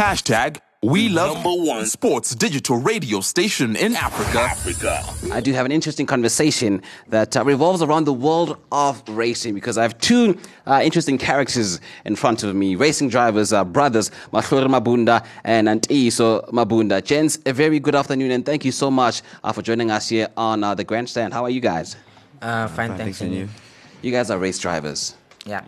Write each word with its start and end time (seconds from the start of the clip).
Hashtag 0.00 0.60
we 0.82 1.10
love 1.10 1.44
Number 1.44 1.62
one. 1.62 1.84
sports 1.84 2.34
digital 2.34 2.78
radio 2.78 3.20
station 3.20 3.76
in 3.76 3.94
Africa. 3.96 4.40
Africa. 4.40 5.04
I 5.30 5.42
do 5.42 5.52
have 5.52 5.66
an 5.66 5.72
interesting 5.72 6.06
conversation 6.06 6.80
that 7.08 7.36
uh, 7.36 7.44
revolves 7.44 7.82
around 7.82 8.04
the 8.04 8.14
world 8.14 8.56
of 8.72 9.06
racing 9.10 9.54
because 9.54 9.76
I 9.76 9.82
have 9.82 9.98
two 9.98 10.38
uh, 10.66 10.80
interesting 10.82 11.18
characters 11.18 11.82
in 12.06 12.16
front 12.16 12.42
of 12.44 12.56
me, 12.56 12.76
racing 12.76 13.10
drivers, 13.10 13.52
uh, 13.52 13.62
brothers, 13.62 14.10
Mahlori 14.32 14.68
Mabunda 14.68 15.22
and 15.44 15.68
Antiso 15.68 16.48
Mabunda. 16.48 17.04
Gents, 17.04 17.38
a 17.44 17.52
very 17.52 17.78
good 17.78 17.94
afternoon 17.94 18.30
and 18.30 18.46
thank 18.46 18.64
you 18.64 18.72
so 18.72 18.90
much 18.90 19.20
uh, 19.44 19.52
for 19.52 19.60
joining 19.60 19.90
us 19.90 20.08
here 20.08 20.28
on 20.34 20.64
uh, 20.64 20.74
the 20.74 20.82
grandstand. 20.82 21.34
How 21.34 21.44
are 21.44 21.50
you 21.50 21.60
guys? 21.60 21.96
Uh, 22.40 22.68
fine, 22.68 22.96
thanks, 22.96 23.20
and 23.20 23.34
you? 23.34 23.50
You 24.00 24.12
guys 24.12 24.30
are 24.30 24.38
race 24.38 24.58
drivers 24.58 25.14
Yeah. 25.50 25.64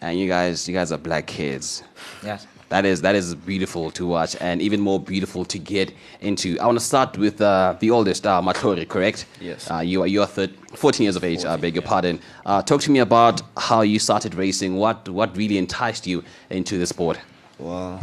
and 0.00 0.18
you 0.18 0.26
guys, 0.28 0.66
you 0.68 0.74
guys 0.74 0.92
are 0.92 0.98
black 0.98 1.26
kids. 1.26 1.82
Yes. 2.22 2.46
That 2.68 2.84
is 2.84 3.00
that 3.02 3.14
is 3.14 3.34
beautiful 3.34 3.92
to 3.92 4.06
watch 4.08 4.34
and 4.40 4.60
even 4.60 4.80
more 4.80 4.98
beautiful 4.98 5.44
to 5.44 5.58
get 5.58 5.92
into. 6.20 6.58
I 6.58 6.66
want 6.66 6.78
to 6.80 6.84
start 6.84 7.16
with 7.16 7.40
uh, 7.40 7.76
the 7.78 7.92
oldest, 7.92 8.26
uh, 8.26 8.42
Mahlori, 8.42 8.88
correct? 8.88 9.26
Yes. 9.40 9.70
Uh, 9.70 9.78
you 9.90 10.02
are 10.02 10.08
you're 10.08 10.26
thir- 10.26 10.50
14 10.74 11.04
years 11.04 11.14
of 11.16 11.22
age. 11.22 11.44
I 11.44 11.56
beg 11.56 11.74
your 11.76 11.82
pardon. 11.82 12.18
Uh, 12.44 12.62
talk 12.62 12.80
to 12.80 12.90
me 12.90 12.98
about 12.98 13.40
how 13.56 13.82
you 13.82 14.00
started 14.00 14.34
racing. 14.34 14.76
What 14.76 15.08
what 15.08 15.36
really 15.36 15.58
enticed 15.58 16.08
you 16.08 16.24
into 16.50 16.76
the 16.78 16.86
sport? 16.86 17.20
Well, 17.58 18.00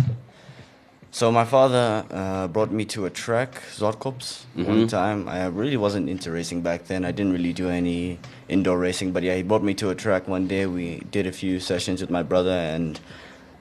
so 1.14 1.32
my 1.32 1.46
father 1.46 2.04
uh, 2.10 2.48
brought 2.48 2.72
me 2.72 2.86
to 2.86 3.06
a 3.06 3.10
track, 3.10 3.62
Zwartkops, 3.72 4.46
one 4.56 4.88
time. 4.88 5.30
I 5.30 5.46
really 5.46 5.78
wasn't 5.78 6.10
into 6.10 6.32
racing 6.32 6.62
back 6.62 6.86
then. 6.88 7.06
I 7.06 7.12
didn't 7.12 7.34
really 7.34 7.54
do 7.54 7.70
any 7.70 8.18
indoor 8.50 8.80
racing, 8.80 9.12
but 9.14 9.22
yeah, 9.22 9.36
he 9.36 9.44
brought 9.44 9.62
me 9.64 9.76
to 9.76 9.92
a 9.92 9.96
track 9.96 10.28
one 10.28 10.48
day. 10.48 10.66
We 10.66 11.02
did 11.12 11.28
a 11.28 11.32
few 11.32 11.60
sessions 11.60 12.02
with 12.02 12.10
my 12.10 12.24
brother, 12.24 12.50
and 12.50 13.00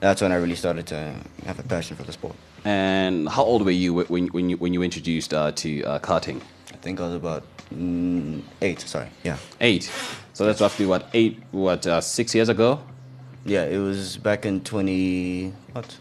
that's 0.01 0.23
when 0.23 0.33
I 0.33 0.37
really 0.37 0.57
started 0.57 0.87
to 0.87 1.15
have 1.45 1.59
a 1.59 1.63
passion 1.63 1.95
for 1.95 2.05
the 2.05 2.13
sport. 2.13 2.37
And 2.65 3.29
how 3.29 3.45
old 3.45 3.65
were 3.67 3.71
you 3.71 3.93
when 3.95 4.29
when 4.29 4.49
you 4.51 4.57
when 4.57 4.73
you 4.73 4.79
were 4.81 4.87
introduced 4.87 5.35
uh, 5.35 5.53
to 5.53 5.83
uh, 5.85 5.99
karting? 5.99 6.41
I 6.73 6.77
think 6.77 7.01
I 7.01 7.05
was 7.05 7.15
about 7.15 7.45
mm, 7.75 8.41
eight. 8.63 8.81
Sorry, 8.81 9.09
yeah, 9.25 9.37
Eight. 9.61 9.91
So 10.33 10.47
that's 10.47 10.61
roughly 10.63 10.87
what 10.87 11.11
eight 11.13 11.43
what 11.51 11.87
uh, 11.87 12.01
six 12.01 12.35
years 12.35 12.49
ago? 12.49 12.81
yeah. 13.45 13.65
It 13.67 13.79
was 13.79 14.17
back 14.17 14.47
in 14.47 14.63
twenty 14.63 15.53
what, 15.73 15.99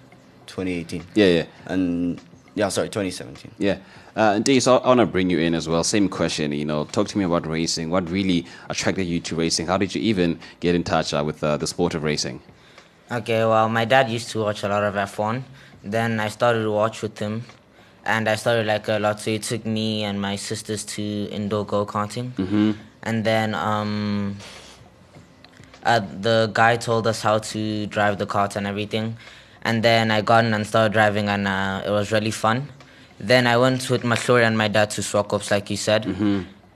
twenty 0.52 0.73
eighteen, 0.73 1.03
Yeah, 1.16 1.27
yeah. 1.27 1.45
and 1.66 2.19
yeah, 2.55 2.69
sorry, 2.69 2.89
twenty 2.89 3.11
seventeen. 3.11 3.52
Yeah. 3.57 3.77
Uh, 4.16 4.33
and 4.35 4.44
Dave, 4.44 4.61
so 4.61 4.77
I 4.77 4.88
want 4.88 4.99
to 4.99 5.05
bring 5.05 5.30
you 5.30 5.39
in 5.39 5.55
as 5.55 5.69
well. 5.69 5.83
Same 5.85 6.09
question, 6.09 6.52
you 6.52 6.66
know, 6.66 6.83
talk 6.83 7.08
to 7.08 7.17
me 7.17 7.23
about 7.23 7.47
racing. 7.47 7.89
What 7.89 8.09
really 8.09 8.45
attracted 8.69 9.05
you 9.05 9.21
to 9.21 9.35
racing? 9.38 9.67
How 9.67 9.77
did 9.77 9.95
you 9.95 10.02
even 10.02 10.38
get 10.59 10.75
in 10.75 10.83
touch 10.83 11.13
uh, 11.13 11.23
with 11.25 11.41
uh, 11.41 11.55
the 11.55 11.66
sport 11.66 11.95
of 11.95 12.03
racing? 12.03 12.41
Okay, 13.09 13.45
well, 13.45 13.69
my 13.69 13.85
dad 13.85 14.09
used 14.09 14.30
to 14.31 14.39
watch 14.39 14.63
a 14.63 14.67
lot 14.67 14.83
of 14.83 14.95
F1. 14.95 15.43
Then 15.83 16.19
I 16.19 16.27
started 16.27 16.63
to 16.63 16.71
watch 16.71 17.02
with 17.02 17.17
him, 17.17 17.43
and 18.05 18.27
I 18.27 18.36
started 18.36 18.65
like 18.67 18.89
a 18.89 18.99
lot. 18.99 19.21
So 19.21 19.31
he 19.31 19.39
took 19.39 19.65
me 19.65 20.03
and 20.03 20.21
my 20.21 20.36
sisters 20.36 20.83
to 20.95 21.02
indoor 21.31 21.65
go 21.65 21.86
karting, 21.86 22.31
mm-hmm. 22.33 22.71
and 23.03 23.23
then 23.23 23.55
um, 23.55 24.36
uh, 25.83 26.02
the 26.19 26.52
guy 26.53 26.75
told 26.75 27.08
us 27.08 27.21
how 27.21 27.39
to 27.39 27.88
drive 27.88 28.17
the 28.17 28.25
cart 28.25 28.58
and 28.58 28.67
everything, 28.67 29.15
and 29.64 29.84
then 29.84 30.12
I 30.12 30.22
got 30.22 30.45
in 30.45 30.54
and 30.54 30.66
started 30.66 30.94
driving, 30.94 31.30
and 31.30 31.48
uh, 31.48 31.84
it 31.86 31.90
was 31.90 32.12
really 32.12 32.31
fun. 32.31 32.67
Then 33.20 33.45
I 33.45 33.56
went 33.58 33.88
with 33.90 34.02
Mahlori 34.02 34.44
and 34.44 34.58
my 34.58 34.67
dad 34.67 34.90
to 34.92 35.02
Zwartkops, 35.02 35.52
like 35.52 35.70
you 35.70 35.78
said. 35.78 36.06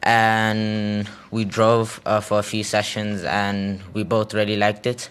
And 0.03 1.09
we 1.31 1.43
drove 1.43 1.99
uh, 2.05 2.21
for 2.21 2.37
a 2.37 2.43
few 2.43 2.63
sessions 2.63 3.23
and 3.23 3.81
we 3.95 4.03
both 4.03 4.35
really 4.35 4.55
liked 4.55 4.85
it. 4.85 5.09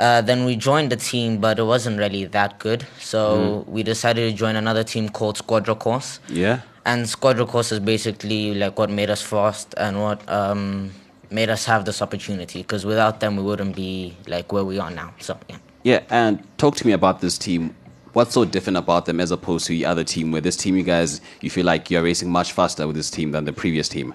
Uh, 0.00 0.20
then 0.20 0.44
we 0.44 0.56
joined 0.56 0.90
the 0.90 0.96
team, 0.96 1.38
but 1.38 1.60
it 1.60 1.62
wasn't 1.62 1.98
really 1.98 2.24
that 2.24 2.58
good. 2.58 2.84
So 2.98 3.64
we 3.68 3.84
decided 3.84 4.28
to 4.30 4.36
join 4.36 4.56
another 4.56 4.82
team 4.82 5.08
called 5.08 5.36
Squadra 5.38 5.76
Corse. 5.76 6.18
Yeah. 6.28 6.62
And 6.84 7.08
Squadra 7.08 7.46
Corse 7.46 7.70
is 7.70 7.78
basically 7.78 8.54
like 8.54 8.76
what 8.76 8.90
made 8.90 9.10
us 9.10 9.22
fast 9.22 9.74
and 9.76 10.00
what 10.02 10.28
um, 10.28 10.90
made 11.30 11.50
us 11.50 11.64
have 11.66 11.84
this 11.84 12.02
opportunity. 12.02 12.62
Because 12.62 12.84
without 12.84 13.20
them, 13.20 13.36
we 13.36 13.44
wouldn't 13.44 13.76
be 13.76 14.16
like 14.26 14.52
where 14.52 14.64
we 14.64 14.80
are 14.80 14.90
now. 14.90 15.14
So 15.20 15.38
yeah. 15.48 15.58
Yeah, 15.82 16.02
and 16.10 16.42
talk 16.58 16.76
to 16.76 16.86
me 16.86 16.92
about 16.92 17.20
this 17.20 17.38
team. 17.38 17.74
What's 18.12 18.34
so 18.34 18.44
different 18.44 18.76
about 18.76 19.06
them 19.06 19.20
as 19.20 19.30
opposed 19.30 19.66
to 19.66 19.72
the 19.72 19.84
other 19.84 20.02
team? 20.02 20.32
Where 20.32 20.40
this 20.40 20.56
team, 20.56 20.76
you 20.76 20.82
guys, 20.82 21.20
you 21.40 21.50
feel 21.50 21.64
like 21.64 21.90
you're 21.90 22.02
racing 22.02 22.30
much 22.30 22.52
faster 22.52 22.86
with 22.86 22.96
this 22.96 23.10
team 23.10 23.32
than 23.32 23.44
the 23.44 23.52
previous 23.52 23.88
team. 23.88 24.14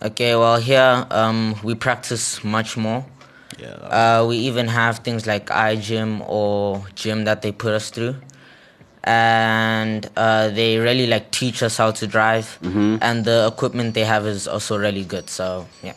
Okay, 0.00 0.34
well 0.34 0.56
here 0.56 1.06
um, 1.10 1.54
we 1.62 1.74
practice 1.74 2.42
much 2.42 2.76
more. 2.76 3.04
Yeah. 3.58 3.68
Uh, 3.68 4.26
we 4.26 4.36
even 4.38 4.66
have 4.66 4.98
things 5.00 5.26
like 5.26 5.46
iGym 5.46 6.24
or 6.28 6.82
gym 6.94 7.24
that 7.24 7.42
they 7.42 7.52
put 7.52 7.74
us 7.74 7.90
through, 7.90 8.16
and 9.04 10.08
uh, 10.16 10.48
they 10.48 10.78
really 10.78 11.06
like 11.06 11.30
teach 11.30 11.62
us 11.62 11.76
how 11.76 11.90
to 11.92 12.06
drive. 12.06 12.58
And 12.62 13.24
the 13.24 13.48
equipment 13.52 13.94
they 13.94 14.04
have 14.04 14.26
is 14.26 14.48
also 14.48 14.78
really 14.78 15.04
good. 15.04 15.28
So 15.28 15.68
yeah. 15.82 15.94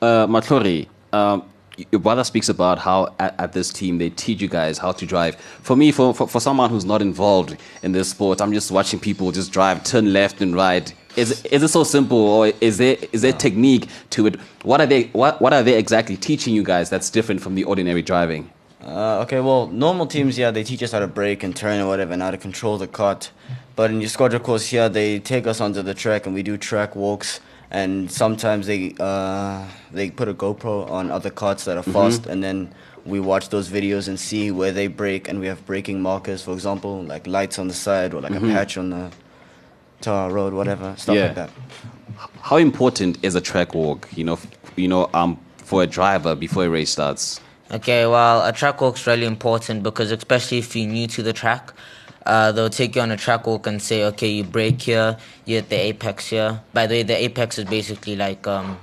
Uh, 0.00 0.26
Mahlori, 0.26 0.88
um, 1.12 1.42
your 1.90 2.00
brother 2.00 2.24
speaks 2.24 2.48
about 2.48 2.78
how 2.78 3.14
at, 3.18 3.38
at 3.38 3.52
this 3.52 3.72
team 3.72 3.98
they 3.98 4.10
teach 4.10 4.40
you 4.40 4.48
guys 4.48 4.78
how 4.78 4.92
to 4.92 5.06
drive. 5.06 5.36
For 5.36 5.76
me, 5.76 5.92
for, 5.92 6.14
for, 6.14 6.26
for 6.26 6.40
someone 6.40 6.70
who's 6.70 6.84
not 6.84 7.02
involved 7.02 7.56
in 7.82 7.92
this 7.92 8.10
sport, 8.10 8.40
I'm 8.40 8.52
just 8.52 8.70
watching 8.70 9.00
people 9.00 9.32
just 9.32 9.52
drive, 9.52 9.84
turn 9.84 10.12
left 10.12 10.40
and 10.40 10.54
right. 10.54 10.92
Is, 11.16 11.44
is 11.46 11.62
it 11.62 11.68
so 11.68 11.82
simple, 11.82 12.18
or 12.18 12.52
is 12.60 12.78
there 12.78 12.96
is 13.12 13.22
there 13.22 13.32
technique 13.32 13.88
to 14.10 14.26
it? 14.26 14.36
What 14.62 14.80
are 14.80 14.86
they 14.86 15.04
what, 15.12 15.40
what 15.40 15.52
are 15.52 15.62
they 15.62 15.76
exactly 15.76 16.16
teaching 16.16 16.54
you 16.54 16.62
guys 16.62 16.88
that's 16.88 17.10
different 17.10 17.40
from 17.40 17.56
the 17.56 17.64
ordinary 17.64 18.02
driving? 18.02 18.50
Uh, 18.82 19.20
okay, 19.20 19.40
well, 19.40 19.66
normal 19.66 20.06
teams, 20.06 20.38
yeah, 20.38 20.50
they 20.50 20.64
teach 20.64 20.82
us 20.82 20.92
how 20.92 21.00
to 21.00 21.06
brake 21.06 21.42
and 21.42 21.54
turn 21.54 21.78
and 21.78 21.88
whatever, 21.88 22.14
and 22.14 22.22
how 22.22 22.30
to 22.30 22.38
control 22.38 22.78
the 22.78 22.86
cart. 22.86 23.30
But 23.76 23.90
in 23.90 24.00
your 24.00 24.08
Squadra 24.08 24.40
Corse 24.40 24.66
here, 24.66 24.88
they 24.88 25.18
take 25.18 25.46
us 25.46 25.60
onto 25.60 25.82
the 25.82 25.94
track 25.94 26.26
and 26.26 26.34
we 26.34 26.42
do 26.42 26.56
track 26.56 26.96
walks. 26.96 27.40
And 27.70 28.10
sometimes 28.10 28.66
they 28.66 28.94
uh, 28.98 29.64
they 29.92 30.10
put 30.10 30.28
a 30.28 30.34
GoPro 30.34 30.90
on 30.90 31.10
other 31.10 31.30
carts 31.30 31.64
that 31.66 31.76
are 31.76 31.84
fast, 31.84 32.26
and 32.26 32.42
then 32.42 32.74
we 33.06 33.20
watch 33.20 33.48
those 33.50 33.68
videos 33.70 34.08
and 34.08 34.18
see 34.18 34.50
where 34.50 34.72
they 34.72 34.88
brake, 34.88 35.28
And 35.28 35.38
we 35.40 35.46
have 35.46 35.64
braking 35.66 36.02
markers, 36.02 36.42
for 36.42 36.52
example, 36.52 37.02
like 37.04 37.26
lights 37.26 37.58
on 37.58 37.68
the 37.68 37.74
side 37.74 38.12
or 38.12 38.20
like 38.20 38.32
a 38.34 38.40
patch 38.40 38.76
on 38.76 38.90
the 38.90 39.10
tar 40.00 40.30
road, 40.30 40.52
whatever 40.52 40.94
stuff 40.96 41.14
Yeah. 41.16 41.26
like 41.26 41.34
that. 41.36 41.50
How 42.42 42.56
important 42.56 43.18
is 43.22 43.34
a 43.36 43.40
track 43.40 43.72
walk? 43.74 44.08
You 44.16 44.24
know, 44.24 44.32
f- 44.34 44.46
you 44.76 44.88
know, 44.88 45.08
um, 45.14 45.38
for 45.58 45.82
a 45.82 45.86
driver 45.86 46.34
before 46.34 46.64
a 46.64 46.68
race 46.70 46.90
starts. 46.90 47.40
Okay, 47.70 48.04
well, 48.04 48.44
a 48.44 48.52
track 48.52 48.80
walk's 48.80 49.06
really 49.06 49.26
important 49.26 49.84
because 49.84 50.10
especially 50.10 50.58
if 50.58 50.74
you're 50.74 50.88
new 50.88 51.06
to 51.06 51.22
the 51.22 51.32
track, 51.32 51.72
uh, 52.26 52.52
they'll 52.52 52.70
take 52.70 52.94
you 52.96 53.02
on 53.02 53.10
a 53.10 53.16
track 53.16 53.46
walk 53.46 53.66
and 53.66 53.80
say, 53.80 54.04
okay, 54.04 54.28
you 54.28 54.44
brake 54.44 54.82
here, 54.82 55.16
you're 55.44 55.58
at 55.60 55.68
the 55.70 55.76
apex 55.76 56.28
here. 56.28 56.60
By 56.72 56.86
the 56.86 56.96
way, 56.96 57.02
the 57.02 57.16
apex 57.16 57.58
is 57.58 57.64
basically 57.64 58.16
like 58.16 58.46
um, 58.46 58.78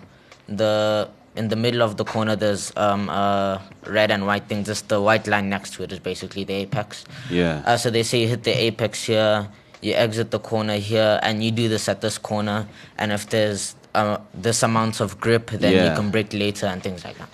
the 0.48 1.10
in 1.36 1.50
the 1.50 1.56
middle 1.56 1.84
of 1.84 1.98
the 1.98 2.04
corner. 2.04 2.36
There's 2.36 2.74
um, 2.78 3.10
a 3.10 3.62
red 3.86 4.10
and 4.12 4.26
white 4.26 4.46
thing. 4.48 4.64
Just 4.64 4.90
the 4.90 5.00
white 5.00 5.28
line 5.28 5.50
next 5.50 5.74
to 5.76 5.84
it 5.84 5.92
is 5.92 6.00
basically 6.00 6.44
the 6.44 6.54
apex. 6.54 7.06
Yeah. 7.30 7.62
Uh, 7.66 7.78
so 7.78 7.90
they 7.92 8.04
say 8.04 8.22
you 8.22 8.28
hit 8.28 8.44
the 8.44 8.58
apex 8.58 9.04
here, 9.06 9.48
you 9.82 9.94
exit 9.94 10.32
the 10.32 10.40
corner 10.40 10.78
here, 10.78 11.20
and 11.22 11.44
you 11.44 11.52
do 11.52 11.70
this 11.70 11.88
at 11.88 12.02
this 12.02 12.18
corner. 12.18 12.68
And 12.98 13.12
if 13.12 13.30
there's 13.30 13.76
uh, 13.94 14.18
this 14.34 14.64
amount 14.64 15.00
of 15.00 15.20
grip, 15.20 15.52
then 15.52 15.74
Yeah. 15.74 15.90
you 15.92 15.96
can 15.96 16.10
brake 16.10 16.34
later 16.34 16.66
and 16.66 16.82
things 16.82 17.06
like 17.06 17.18
that. 17.20 17.30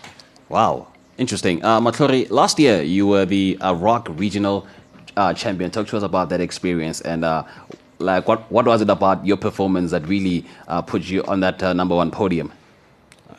Wow, 0.50 0.88
interesting. 1.18 1.64
Uh, 1.64 1.80
Mahlori, 1.80 2.30
last 2.30 2.60
year 2.60 2.82
you 2.82 3.08
were 3.08 3.26
the 3.26 3.58
uh, 3.62 3.74
Rock 3.74 4.08
Regional 4.12 4.68
uh, 5.18 5.34
Champion. 5.34 5.72
Talk 5.72 5.88
to 5.88 5.98
us 5.98 6.04
about 6.04 6.30
that 6.30 6.42
experience 6.42 7.02
and 7.02 7.24
uh, 7.24 7.44
like 8.00 8.28
what 8.28 8.52
what 8.52 8.66
was 8.66 8.82
it 8.82 8.90
about 8.90 9.26
your 9.26 9.38
performance 9.38 9.92
that 9.92 10.08
really 10.08 10.46
uh, 10.68 10.82
put 10.82 11.04
you 11.04 11.24
on 11.26 11.40
that 11.40 11.62
uh, 11.64 11.74
number 11.74 11.96
one 11.96 12.12
podium? 12.12 12.52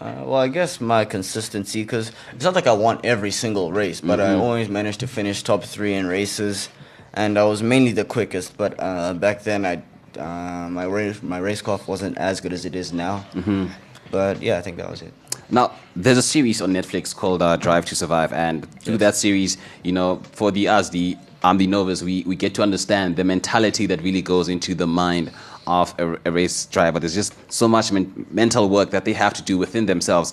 Uh, 0.00 0.22
well, 0.24 0.34
I 0.34 0.48
guess 0.48 0.80
my 0.80 1.04
consistency, 1.04 1.82
because 1.82 2.10
it's 2.32 2.44
not 2.44 2.54
like 2.54 2.66
I 2.66 2.72
won 2.72 2.98
every 3.04 3.30
single 3.30 3.72
race, 3.72 4.00
but 4.00 4.20
I 4.20 4.34
always 4.34 4.68
managed 4.68 5.00
to 5.00 5.06
finish 5.06 5.42
top 5.42 5.62
three 5.62 5.94
in 5.94 6.06
races, 6.06 6.68
and 7.12 7.38
I 7.38 7.44
was 7.44 7.62
mainly 7.62 7.92
the 7.92 8.04
quickest. 8.04 8.56
But 8.56 8.74
uh, 8.78 9.14
back 9.14 9.44
then, 9.44 9.64
I 9.64 9.82
uh, 10.18 10.68
my 10.68 10.84
race 10.84 11.22
my 11.22 11.40
racecraft 11.40 11.86
wasn't 11.86 12.18
as 12.18 12.40
good 12.40 12.52
as 12.52 12.64
it 12.64 12.74
is 12.74 12.92
now. 12.92 13.24
Mm-hmm. 13.34 13.66
But 14.10 14.42
yeah, 14.42 14.58
I 14.58 14.62
think 14.62 14.76
that 14.78 14.90
was 14.90 15.02
it. 15.02 15.12
Now, 15.50 15.72
there's 15.94 16.18
a 16.18 16.22
series 16.22 16.60
on 16.60 16.72
Netflix 16.72 17.14
called 17.14 17.40
uh, 17.40 17.56
Drive 17.56 17.84
to 17.86 17.94
Survive, 17.94 18.32
and 18.32 18.68
through 18.80 18.98
that 18.98 19.14
series, 19.14 19.58
you 19.84 19.92
know, 19.92 20.20
for 20.32 20.50
the 20.50 20.68
us, 20.68 20.90
the 20.90 21.16
um, 21.44 21.58
the 21.58 21.66
novice, 21.66 22.02
we, 22.02 22.24
we 22.26 22.34
get 22.36 22.54
to 22.54 22.62
understand 22.62 23.16
the 23.16 23.22
mentality 23.24 23.86
that 23.86 24.02
really 24.02 24.22
goes 24.22 24.48
into 24.48 24.74
the 24.74 24.86
mind 24.86 25.30
of 25.66 25.94
a, 25.98 26.18
a 26.24 26.32
race 26.32 26.66
driver. 26.66 26.98
There's 26.98 27.14
just 27.14 27.34
so 27.52 27.68
much 27.68 27.92
men- 27.92 28.26
mental 28.30 28.68
work 28.68 28.90
that 28.90 29.04
they 29.04 29.12
have 29.12 29.34
to 29.34 29.42
do 29.42 29.58
within 29.58 29.86
themselves. 29.86 30.32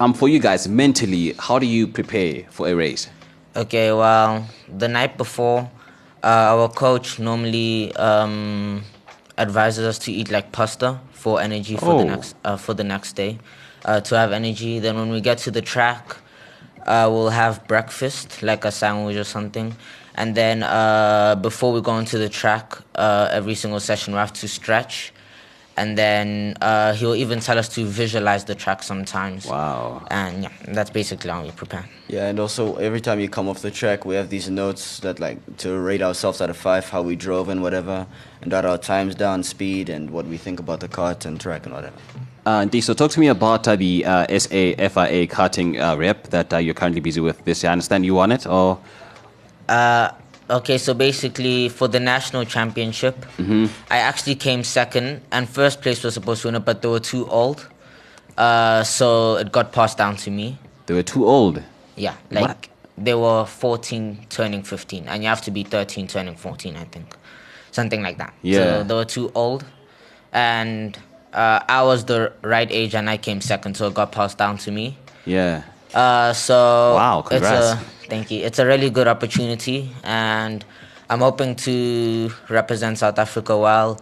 Um, 0.00 0.12
for 0.14 0.28
you 0.28 0.38
guys, 0.38 0.68
mentally, 0.68 1.34
how 1.38 1.58
do 1.58 1.66
you 1.66 1.88
prepare 1.88 2.44
for 2.50 2.68
a 2.68 2.74
race? 2.74 3.08
Okay, 3.56 3.90
well, 3.92 4.46
the 4.76 4.86
night 4.86 5.16
before, 5.16 5.68
uh, 6.22 6.26
our 6.26 6.68
coach 6.68 7.18
normally 7.18 7.94
um, 7.96 8.84
advises 9.38 9.84
us 9.86 9.98
to 10.00 10.12
eat 10.12 10.30
like 10.30 10.52
pasta 10.52 11.00
for 11.12 11.40
energy 11.40 11.76
for 11.76 11.92
Oh. 11.94 11.98
the 11.98 12.04
next 12.04 12.36
uh, 12.44 12.56
for 12.56 12.74
the 12.74 12.84
next 12.84 13.14
day, 13.14 13.38
uh, 13.86 14.00
to 14.02 14.16
have 14.16 14.30
energy. 14.32 14.78
Then 14.78 14.96
when 14.96 15.10
we 15.10 15.20
get 15.20 15.38
to 15.38 15.50
the 15.50 15.62
track, 15.62 16.16
uh, 16.86 17.08
we'll 17.10 17.30
have 17.30 17.66
breakfast 17.66 18.42
like 18.42 18.64
a 18.64 18.70
sandwich 18.70 19.16
or 19.16 19.24
something, 19.24 19.74
And 20.18 20.34
then 20.34 20.64
uh, 20.64 21.36
before 21.36 21.72
we 21.72 21.80
go 21.80 21.96
into 21.96 22.18
the 22.18 22.28
track, 22.28 22.76
uh, 22.96 23.28
every 23.30 23.54
single 23.54 23.78
session 23.78 24.14
we 24.14 24.18
have 24.18 24.32
to 24.32 24.48
stretch. 24.48 25.12
And 25.76 25.96
then 25.96 26.56
uh, 26.60 26.92
he'll 26.94 27.14
even 27.14 27.38
tell 27.38 27.56
us 27.56 27.68
to 27.76 27.84
visualize 27.84 28.44
the 28.44 28.56
track 28.56 28.82
sometimes. 28.82 29.46
Wow. 29.46 30.04
And 30.10 30.42
yeah, 30.42 30.50
that's 30.66 30.90
basically 30.90 31.30
how 31.30 31.44
we 31.44 31.52
prepare. 31.52 31.88
Yeah, 32.08 32.26
and 32.26 32.40
also 32.40 32.74
every 32.78 33.00
time 33.00 33.20
you 33.20 33.28
come 33.28 33.48
off 33.48 33.62
the 33.62 33.70
track, 33.70 34.04
we 34.04 34.16
have 34.16 34.28
these 34.28 34.50
notes 34.50 34.98
that 35.00 35.20
like 35.20 35.38
to 35.58 35.78
rate 35.78 36.02
ourselves 36.02 36.40
out 36.42 36.50
of 36.50 36.56
five, 36.56 36.88
how 36.90 37.02
we 37.02 37.14
drove 37.14 37.48
and 37.48 37.62
whatever, 37.62 38.04
and 38.42 38.50
jot 38.50 38.64
our 38.64 38.76
times 38.76 39.14
down, 39.14 39.44
speed, 39.44 39.88
and 39.88 40.10
what 40.10 40.26
we 40.26 40.36
think 40.36 40.58
about 40.58 40.80
the 40.80 40.88
cart 40.88 41.26
and 41.26 41.40
track 41.40 41.64
and 41.64 41.72
whatever. 41.76 41.96
Uh, 42.44 42.64
D, 42.64 42.80
so 42.80 42.92
talk 42.92 43.12
to 43.12 43.20
me 43.20 43.28
about 43.28 43.68
uh, 43.68 43.76
the 43.76 44.04
uh, 44.04 44.26
SAFIA 44.26 45.28
karting 45.28 45.78
uh, 45.78 45.96
rep 45.96 46.24
that 46.30 46.52
uh, 46.52 46.56
you're 46.56 46.74
currently 46.74 47.00
busy 47.00 47.20
with 47.20 47.44
this 47.44 47.62
year. 47.62 47.70
I 47.70 47.74
understand 47.74 48.04
you 48.04 48.14
won 48.14 48.32
it, 48.32 48.48
or 48.48 48.80
Uh, 49.68 50.10
okay, 50.50 50.78
so 50.78 50.94
basically 50.94 51.68
for 51.68 51.88
the 51.88 52.00
national 52.00 52.44
championship, 52.44 53.26
I 53.90 53.98
actually 53.98 54.34
came 54.36 54.64
second, 54.64 55.20
and 55.30 55.48
first 55.48 55.82
place 55.82 56.02
was 56.02 56.14
supposed 56.14 56.42
to 56.42 56.48
win 56.48 56.54
it, 56.56 56.64
but 56.64 56.80
they 56.82 56.88
were 56.88 57.00
too 57.00 57.28
old, 57.28 57.68
uh, 58.36 58.82
so 58.84 59.36
it 59.36 59.52
got 59.52 59.72
passed 59.72 59.98
down 59.98 60.16
to 60.16 60.30
me. 60.30 60.58
they 60.86 60.94
were 60.94 61.02
too 61.02 61.26
old. 61.26 61.62
Yeah, 61.96 62.14
like 62.30 62.42
What? 62.48 62.68
they 62.96 63.14
were 63.14 63.44
14 63.44 64.26
turning 64.30 64.62
15, 64.62 65.06
and 65.08 65.22
you 65.22 65.28
have 65.28 65.42
to 65.42 65.50
be 65.50 65.64
13 65.64 66.06
turning 66.06 66.34
14, 66.36 66.76
I 66.76 66.84
think, 66.84 67.14
something 67.72 68.02
like 68.02 68.16
that. 68.18 68.32
Yeah. 68.42 68.58
so 68.58 68.84
they 68.84 68.94
were 68.94 69.04
too 69.04 69.30
old, 69.34 69.64
and 70.32 70.96
uh, 71.34 71.60
I 71.68 71.82
was 71.82 72.04
the 72.06 72.32
right 72.42 72.68
age, 72.70 72.94
and 72.94 73.10
I 73.10 73.18
came 73.18 73.40
second, 73.42 73.76
so 73.76 73.88
it 73.88 73.94
got 73.94 74.12
passed 74.12 74.38
down 74.38 74.56
to 74.58 74.70
me. 74.70 74.96
Yeah. 75.26 75.62
Uh, 75.94 76.32
so 76.32 76.94
Wow, 76.94 77.20
it's 77.20 77.28
congrats. 77.30 77.66
a 77.72 77.76
thank 78.08 78.30
you. 78.30 78.44
It's 78.44 78.58
a 78.58 78.66
really 78.66 78.90
good 78.90 79.08
opportunity, 79.08 79.90
and 80.04 80.64
I'm 81.10 81.20
hoping 81.20 81.54
to 81.56 82.30
represent 82.48 82.98
South 82.98 83.18
Africa 83.18 83.56
well 83.56 83.98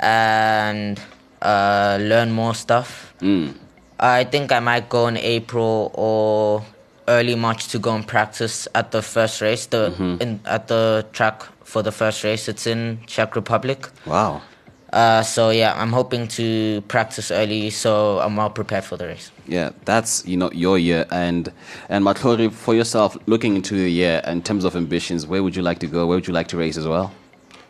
and 0.00 1.00
uh, 1.40 1.98
learn 2.00 2.30
more 2.32 2.54
stuff. 2.54 3.14
Mm. 3.20 3.54
I 4.00 4.24
think 4.24 4.52
I 4.52 4.60
might 4.60 4.88
go 4.88 5.06
in 5.08 5.16
April 5.16 5.90
or 5.94 6.64
early 7.08 7.34
March 7.34 7.68
to 7.68 7.78
go 7.78 7.94
and 7.94 8.06
practice 8.06 8.68
at 8.74 8.90
the 8.90 9.02
first 9.02 9.40
race. 9.40 9.66
The 9.66 9.90
Mm-hmm. 9.90 10.22
in, 10.22 10.40
at 10.44 10.68
the 10.68 11.06
track 11.12 11.42
for 11.64 11.82
the 11.82 11.92
first 11.92 12.24
race. 12.24 12.48
It's 12.48 12.66
in 12.66 12.98
Czech 13.06 13.34
Republic. 13.36 13.88
Wow. 14.06 14.42
Uh, 14.92 15.22
so 15.22 15.48
yeah, 15.48 15.72
I'm 15.80 15.90
hoping 15.90 16.28
to 16.28 16.82
practice 16.82 17.30
early 17.30 17.70
so 17.70 18.18
I'm 18.18 18.36
well 18.36 18.50
prepared 18.50 18.84
for 18.84 18.98
the 18.98 19.06
race. 19.06 19.30
Yeah, 19.46 19.70
that's 19.86 20.26
you 20.26 20.36
know 20.36 20.50
your 20.52 20.78
year, 20.78 21.06
and 21.10 21.50
and 21.88 22.04
Mahlori, 22.04 22.52
for 22.52 22.74
yourself, 22.74 23.16
looking 23.26 23.56
into 23.56 23.74
the 23.74 23.90
year 23.90 24.20
in 24.26 24.42
terms 24.42 24.64
of 24.64 24.76
ambitions, 24.76 25.26
where 25.26 25.42
would 25.42 25.56
you 25.56 25.62
like 25.62 25.78
to 25.78 25.86
go? 25.86 26.06
Where 26.06 26.18
would 26.18 26.26
you 26.26 26.34
like 26.34 26.48
to 26.48 26.58
race 26.58 26.76
as 26.76 26.86
well? 26.86 27.10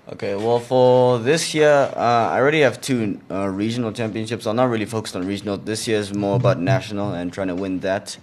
Okay, 0.08 0.34
well, 0.34 0.58
for 0.58 1.20
this 1.20 1.54
year, 1.54 1.92
uh, 1.94 2.30
I 2.32 2.40
already 2.40 2.60
have 2.62 2.80
two 2.80 3.20
uh, 3.30 3.46
regional 3.46 3.92
championships. 3.92 4.46
I'm 4.46 4.56
not 4.56 4.68
really 4.68 4.84
focused 4.84 5.14
on 5.14 5.24
regional. 5.24 5.56
This 5.56 5.86
year 5.86 5.98
is 5.98 6.12
more 6.12 6.34
about 6.34 6.58
national 6.58 7.12
and 7.14 7.32
trying 7.32 7.48
to 7.48 7.54
win 7.54 7.78
that. 7.80 8.16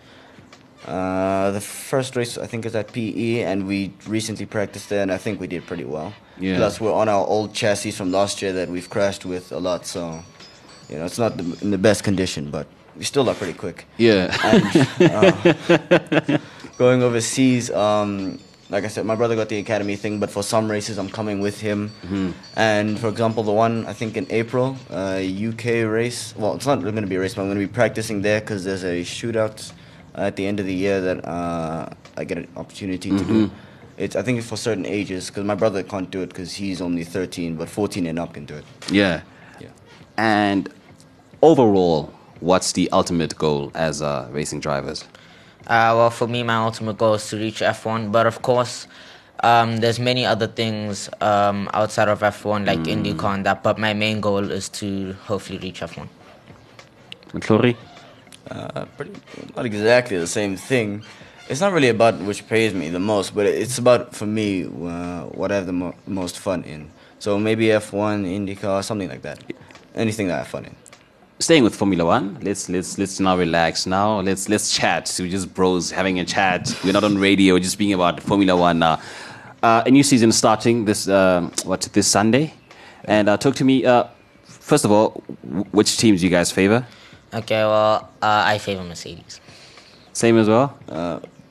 Uh, 0.85 1.51
the 1.51 1.61
first 1.61 2.17
race, 2.17 2.37
I 2.37 2.47
think, 2.47 2.65
is 2.65 2.75
at 2.75 2.91
PE, 2.91 3.43
and 3.43 3.65
we 3.65 3.93
recently 4.07 4.45
practiced 4.45 4.89
there, 4.89 5.01
and 5.01 5.11
I 5.11 5.17
think 5.17 5.39
we 5.39 5.47
did 5.47 5.65
pretty 5.67 5.85
well. 5.85 6.13
Yeah. 6.39 6.57
Plus, 6.57 6.79
we're 6.79 6.93
on 6.93 7.09
our 7.09 7.25
old 7.25 7.53
chassis 7.53 7.91
from 7.91 8.11
last 8.11 8.41
year 8.41 8.53
that 8.53 8.69
we've 8.69 8.89
crashed 8.89 9.25
with 9.25 9.51
a 9.51 9.59
lot, 9.59 9.85
so 9.85 10.23
you 10.89 10.97
know 10.97 11.05
it's 11.05 11.19
not 11.19 11.37
the, 11.37 11.57
in 11.61 11.71
the 11.71 11.77
best 11.77 12.03
condition, 12.03 12.49
but 12.49 12.67
we 12.95 13.03
still 13.03 13.29
are 13.29 13.35
pretty 13.35 13.53
quick. 13.53 13.85
Yeah. 13.97 14.27
Going 16.77 17.03
overseas, 17.03 17.69
um, 17.71 18.39
like 18.69 18.83
I 18.85 18.87
said, 18.87 19.05
my 19.05 19.15
brother 19.15 19.35
got 19.35 19.49
the 19.49 19.57
academy 19.57 19.95
thing, 19.97 20.19
but 20.19 20.29
for 20.29 20.43
some 20.43 20.69
races, 20.71 20.97
I'm 20.97 21.09
coming 21.09 21.41
with 21.41 21.59
him. 21.59 21.91
And 22.55 22.97
for 22.99 23.09
example, 23.09 23.43
the 23.43 23.51
one 23.51 23.85
I 23.85 23.93
think 23.93 24.15
in 24.15 24.27
April, 24.29 24.77
uh, 24.91 25.21
UK 25.21 25.85
race. 25.89 26.33
Well, 26.37 26.55
it's 26.55 26.65
not 26.67 26.81
going 26.81 26.95
to 26.95 27.07
be 27.07 27.15
a 27.15 27.19
race, 27.19 27.33
but 27.35 27.41
I'm 27.41 27.47
going 27.47 27.59
to 27.59 27.67
be 27.67 27.73
practicing 27.73 28.21
there 28.21 28.39
because 28.39 28.63
there's 28.63 28.83
a 28.83 29.01
shootout 29.01 29.71
at 30.15 30.35
the 30.35 30.45
end 30.45 30.59
of 30.59 30.65
the 30.65 30.73
year 30.73 31.01
that 31.01 31.25
uh, 31.25 31.89
I 32.15 32.23
get 32.23 32.37
an 32.37 32.47
opportunity 32.55 33.09
to 33.09 33.23
do. 33.23 33.51
It's 33.99 34.15
I 34.15 34.21
think 34.21 34.39
it's 34.39 34.47
for 34.47 34.55
certain 34.57 34.85
ages 34.85 35.27
because 35.27 35.43
my 35.43 35.55
brother 35.55 35.83
can't 35.83 36.09
do 36.09 36.21
it 36.21 36.29
because 36.29 36.53
he's 36.53 36.81
only 36.81 37.03
13, 37.03 37.55
but 37.57 37.67
14 37.67 38.07
and 38.07 38.17
up 38.17 38.33
can 38.33 38.45
do 38.45 38.55
it. 38.55 38.65
yeah. 38.89 39.21
Yeah. 39.59 39.67
And 40.17 40.69
overall, 41.41 42.13
what's 42.39 42.71
the 42.71 42.89
ultimate 42.91 43.37
goal 43.37 43.71
as 43.75 44.01
uh, 44.01 44.29
racing 44.31 44.61
drivers? 44.61 45.03
Uh, 45.67 45.91
well, 45.97 46.09
for 46.09 46.27
me, 46.27 46.43
my 46.43 46.55
ultimate 46.55 46.97
goal 46.97 47.15
is 47.15 47.27
to 47.29 47.37
reach 47.37 47.59
F1. 47.59 48.11
But 48.11 48.25
of 48.25 48.41
course, 48.41 48.87
um, 49.43 49.77
there's 49.77 49.99
many 49.99 50.25
other 50.25 50.47
things 50.47 51.09
um, 51.19 51.69
outside 51.73 52.07
of 52.07 52.21
F1, 52.21 52.65
like 52.65 52.79
IndyCar 52.79 53.35
and 53.35 53.45
that. 53.45 53.63
But 53.63 53.77
my 53.77 53.93
main 53.93 54.21
goal 54.21 54.49
is 54.49 54.69
to 54.69 55.13
hopefully 55.25 55.59
reach 55.59 55.81
F1. 55.81 56.07
Mahlori? 57.33 57.75
Uh, 58.49 58.85
pretty, 58.97 59.11
not 59.55 59.65
exactly 59.65 60.17
the 60.17 60.25
same 60.25 60.55
thing. 60.55 61.03
It's 61.49 61.61
not 61.61 61.73
really 61.73 61.89
about 61.89 62.19
which 62.19 62.47
pays 62.47 62.75
me 62.75 62.89
the 62.89 62.99
most, 62.99 63.33
but 63.33 63.47
it's 63.47 63.79
about 63.79 64.15
for 64.15 64.27
me 64.27 64.65
uh, 64.65 65.23
what 65.39 65.51
I 65.51 65.55
have 65.55 65.65
the 65.65 65.73
mo- 65.73 65.95
most 66.05 66.37
fun 66.37 66.63
in. 66.63 66.91
So 67.17 67.39
maybe 67.39 67.65
F1, 67.65 68.23
IndyCar, 68.23 68.83
something 68.83 69.09
like 69.09 69.23
that. 69.23 69.43
Anything 69.95 70.27
that 70.27 70.35
I 70.35 70.37
have 70.39 70.47
fun 70.47 70.65
in. 70.65 70.75
Staying 71.39 71.63
with 71.63 71.73
Formula 71.73 72.05
One, 72.05 72.37
let's 72.43 72.69
let's 72.69 72.99
let's 72.99 73.19
now 73.19 73.35
relax. 73.35 73.87
Now 73.87 74.19
let's 74.19 74.47
let's 74.47 74.71
chat. 74.77 75.11
We're 75.19 75.31
just 75.31 75.51
bros 75.53 75.89
having 75.89 76.19
a 76.19 76.25
chat. 76.25 76.71
We're 76.83 76.93
not 76.93 77.03
on 77.03 77.17
radio. 77.17 77.55
We're 77.55 77.61
just 77.61 77.79
being 77.79 77.93
about 77.93 78.21
Formula 78.21 78.55
One 78.55 78.77
now. 78.77 79.01
Uh, 79.63 79.81
a 79.85 79.89
new 79.89 80.03
season 80.03 80.31
starting 80.31 80.85
this 80.85 81.07
uh, 81.07 81.49
what 81.63 81.81
this 81.93 82.07
Sunday, 82.07 82.53
and 83.05 83.27
uh, 83.27 83.37
talk 83.37 83.55
to 83.55 83.63
me. 83.63 83.85
Uh, 83.85 84.03
first 84.43 84.85
of 84.85 84.91
all, 84.91 85.23
w- 85.43 85.65
which 85.71 85.97
teams 85.97 86.19
do 86.19 86.27
you 86.27 86.31
guys 86.31 86.51
favor? 86.51 86.85
Okay, 87.33 87.63
well, 87.63 88.09
uh, 88.21 88.43
I 88.45 88.59
favor 88.59 88.83
Mercedes. 88.83 89.41
Same 90.13 90.37
as 90.37 90.47
well. 90.47 90.77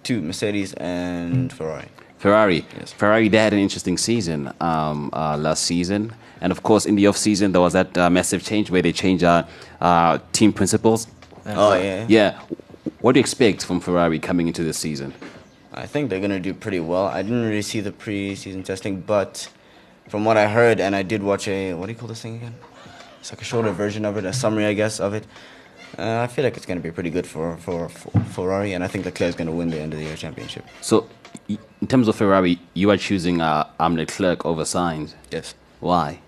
Two, 0.08 0.22
Mercedes 0.22 0.72
and 0.72 1.52
Ferrari. 1.52 1.88
Ferrari. 2.16 2.64
Yes. 2.78 2.94
Ferrari, 2.94 3.28
they 3.28 3.36
had 3.36 3.52
an 3.52 3.58
interesting 3.58 3.98
season 3.98 4.50
um, 4.58 5.10
uh, 5.12 5.36
last 5.36 5.64
season. 5.64 6.14
And 6.40 6.50
of 6.50 6.62
course, 6.62 6.86
in 6.86 6.94
the 6.94 7.06
off 7.08 7.18
season, 7.18 7.52
there 7.52 7.60
was 7.60 7.74
that 7.74 7.98
uh, 7.98 8.08
massive 8.08 8.42
change 8.42 8.70
where 8.70 8.80
they 8.80 8.90
changed 8.90 9.22
uh, 9.22 9.44
uh, 9.82 10.16
team 10.32 10.54
principals. 10.54 11.08
Oh, 11.44 11.74
yeah. 11.74 12.06
Yeah. 12.08 12.40
What 13.02 13.12
do 13.12 13.18
you 13.18 13.20
expect 13.20 13.66
from 13.66 13.80
Ferrari 13.80 14.18
coming 14.18 14.46
into 14.46 14.64
this 14.64 14.78
season? 14.78 15.12
I 15.74 15.84
think 15.84 16.08
they're 16.08 16.20
going 16.20 16.30
to 16.30 16.40
do 16.40 16.54
pretty 16.54 16.80
well. 16.80 17.04
I 17.08 17.20
didn't 17.20 17.44
really 17.44 17.60
see 17.60 17.80
the 17.80 17.92
pre-season 17.92 18.62
testing, 18.62 19.02
but 19.02 19.46
from 20.08 20.24
what 20.24 20.38
I 20.38 20.48
heard, 20.48 20.80
and 20.80 20.96
I 20.96 21.02
did 21.02 21.22
watch 21.22 21.48
a, 21.48 21.74
what 21.74 21.84
do 21.84 21.92
you 21.92 21.98
call 21.98 22.08
this 22.08 22.22
thing 22.22 22.36
again? 22.36 22.54
It's 23.20 23.30
like 23.30 23.42
a 23.42 23.44
shorter 23.44 23.72
version 23.72 24.06
of 24.06 24.16
it, 24.16 24.24
a 24.24 24.32
summary, 24.32 24.64
I 24.64 24.72
guess, 24.72 25.00
of 25.00 25.12
it. 25.12 25.26
Uh, 25.98 26.20
I 26.22 26.28
feel 26.28 26.44
like 26.44 26.56
it's 26.56 26.64
going 26.64 26.78
to 26.78 26.82
be 26.82 26.92
pretty 26.92 27.10
good 27.10 27.26
for, 27.26 27.56
for, 27.56 27.88
for 27.88 28.10
Ferrari, 28.20 28.72
and 28.72 28.84
I 28.84 28.86
think 28.86 29.04
Leclerc's 29.04 29.34
going 29.34 29.48
to 29.48 29.52
win 29.52 29.68
the 29.68 29.80
end 29.80 29.92
of 29.92 29.98
the 29.98 30.04
year 30.04 30.16
championship. 30.16 30.64
So, 30.80 31.08
in 31.48 31.86
terms 31.88 32.06
of 32.06 32.14
Ferrari, 32.14 32.60
you 32.74 32.90
are 32.90 32.96
choosing 32.96 33.40
uh, 33.40 33.68
um, 33.80 33.96
Leclerc 33.96 34.46
over 34.46 34.62
Sainz. 34.62 35.14
Yes. 35.32 35.56
Why? 35.80 36.20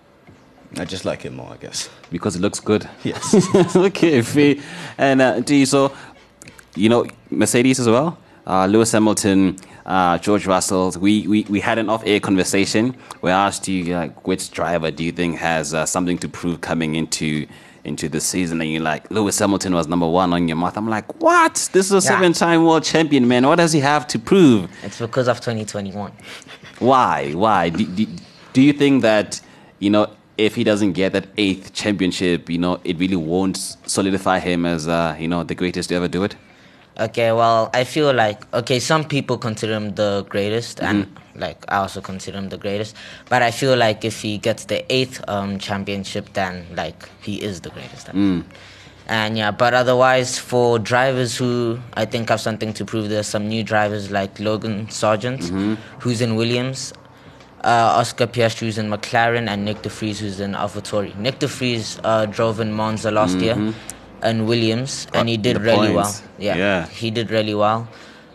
I 0.77 0.85
just 0.85 1.05
like 1.05 1.23
him 1.23 1.37
more, 1.37 1.53
I 1.53 1.57
guess. 1.57 1.89
Because 2.11 2.35
it 2.35 2.41
looks 2.41 2.59
good. 2.59 2.89
Yes. 3.05 3.77
okay, 3.77 4.23
fair. 4.23 4.57
And 4.99 5.23
uh, 5.23 5.41
do 5.41 5.55
you 5.55 5.67
so, 5.67 5.93
you 6.75 6.89
know, 6.89 7.07
Mercedes 7.31 7.79
as 7.79 7.89
well. 7.89 8.19
Uh, 8.47 8.67
Lewis 8.67 8.91
Hamilton, 8.91 9.57
uh, 9.87 10.19
George 10.19 10.47
Russell. 10.47 10.93
We, 10.99 11.29
we 11.29 11.43
we 11.49 11.61
had 11.61 11.79
an 11.79 11.89
off-air 11.89 12.19
conversation 12.19 12.95
where 13.21 13.35
I 13.35 13.47
asked 13.47 13.69
you 13.69 13.85
like, 13.95 14.27
which 14.27 14.50
driver 14.50 14.91
do 14.91 15.05
you 15.05 15.12
think 15.12 15.37
has 15.39 15.75
uh, 15.75 15.87
something 15.87 16.19
to 16.19 16.29
prove 16.29 16.61
coming 16.61 16.95
into 16.97 17.47
into 17.85 18.09
the 18.09 18.21
season? 18.21 18.61
And 18.61 18.71
you're 18.71 18.83
like, 18.83 19.11
Lewis 19.11 19.39
Hamilton 19.39 19.75
was 19.75 19.87
number 19.89 20.09
one 20.09 20.33
on 20.33 20.49
your 20.49 20.57
mouth. 20.57 20.77
I'm 20.77 20.89
like, 20.89 21.21
what? 21.23 21.69
This 21.73 21.87
is 21.87 21.93
a 21.93 21.97
Yeah. 21.97 22.17
seven-time 22.17 22.65
world 22.65 22.85
champion, 22.85 23.27
man. 23.29 23.47
What 23.47 23.57
does 23.57 23.73
he 23.73 23.81
have 23.81 24.07
to 24.09 24.19
prove? 24.19 24.71
It's 24.83 24.99
because 24.99 25.29
of 25.29 25.41
2021. 25.41 26.13
Why? 26.79 27.33
Why? 27.33 27.69
Do, 27.71 27.85
do, 27.85 28.07
do 28.53 28.63
you 28.63 28.73
think 28.73 29.03
that, 29.03 29.41
you 29.79 29.91
know, 29.91 30.09
if 30.39 30.55
he 30.55 30.65
doesn't 30.65 30.93
get 30.93 31.13
that 31.13 31.27
eighth 31.37 31.73
championship, 31.75 32.49
you 32.49 32.59
know, 32.59 32.81
it 32.85 32.99
really 32.99 33.17
won't 33.17 33.57
solidify 33.87 34.39
him 34.39 34.65
as, 34.65 34.89
uh, 34.89 35.15
you 35.19 35.29
know, 35.29 35.45
the 35.45 35.55
greatest 35.55 35.91
to 35.91 35.95
ever 35.97 36.09
do 36.09 36.25
it? 36.25 36.35
Okay, 36.99 37.33
well, 37.33 37.71
I 37.73 37.85
feel 37.85 38.13
like 38.13 38.43
okay, 38.53 38.79
some 38.79 39.05
people 39.05 39.39
consider 39.39 39.73
him 39.75 39.95
the 39.95 40.27
greatest, 40.29 40.81
and 40.83 41.07
like 41.40 41.64
I 41.68 41.76
also 41.78 42.00
consider 42.00 42.38
him 42.38 42.49
the 42.50 42.59
greatest. 42.59 42.94
But 43.28 43.42
I 43.42 43.50
feel 43.50 43.76
like 43.76 44.04
if 44.04 44.20
he 44.23 44.38
gets 44.38 44.66
the 44.66 44.80
eighth 44.92 45.23
um, 45.28 45.59
championship, 45.59 46.32
then 46.35 46.66
like 46.76 47.09
he 47.23 47.42
is 47.42 47.61
the 47.62 47.70
greatest. 47.70 48.09
And 49.09 49.37
yeah, 49.37 49.50
but 49.50 49.75
otherwise, 49.75 50.38
for 50.38 50.78
drivers 50.78 51.37
who 51.37 51.80
I 51.94 52.04
think 52.04 52.28
have 52.28 52.40
something 52.40 52.73
to 52.75 52.85
prove, 52.85 53.09
there's 53.09 53.26
some 53.26 53.49
new 53.49 53.64
drivers 53.64 54.11
like 54.12 54.38
Logan 54.38 54.87
Sargeant, 54.87 55.42
who's 55.99 56.20
in 56.20 56.37
Williams, 56.37 56.92
uh, 57.64 57.99
Oscar 58.00 58.28
Piastri, 58.28 58.61
who's 58.66 58.78
in 58.78 58.88
McLaren, 58.88 59.49
and 59.49 59.66
Nyck 59.66 59.82
De 59.82 59.88
Vries, 59.88 60.20
who's 60.20 60.38
in 60.38 60.52
AlphaTauri. 60.52 61.12
Nyck 61.16 61.40
De 61.40 61.49
Vries 61.49 61.99
uh, 62.04 62.26
drove 62.26 62.61
in 62.61 62.73
Monza 62.73 63.11
last 63.11 63.38
year, 63.38 63.56
and 64.23 64.47
Williams, 64.47 65.09
and 65.12 65.28
he 65.28 65.37
did 65.37 65.56
really 65.61 65.92
well. 65.97 66.14
Yeah, 66.38 66.56
Yeah. 66.56 66.87
he 66.88 67.11
did 67.11 67.30
really 67.32 67.54
well. 67.54 67.88